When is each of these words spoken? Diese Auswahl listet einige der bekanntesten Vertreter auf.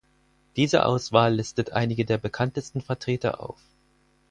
Diese 0.55 0.87
Auswahl 0.87 1.31
listet 1.35 1.73
einige 1.73 2.05
der 2.05 2.17
bekanntesten 2.17 2.81
Vertreter 2.81 3.39
auf. 3.47 3.59